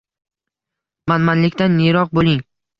[1.13, 2.45] Manmanlikdan yiroq bo‘ling.